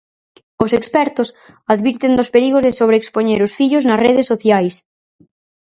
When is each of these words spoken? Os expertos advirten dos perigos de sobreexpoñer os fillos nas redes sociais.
Os 0.63 0.71
expertos 0.79 1.27
advirten 1.73 2.11
dos 2.17 2.31
perigos 2.35 2.63
de 2.65 2.75
sobreexpoñer 2.79 3.39
os 3.47 3.55
fillos 3.57 3.83
nas 3.89 4.01
redes 4.05 4.29
sociais. 4.31 4.75